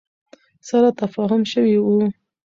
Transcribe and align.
سره 0.69 0.89
تفاهم 0.99 1.41
شوی 1.51 1.75
ؤ 1.85 1.97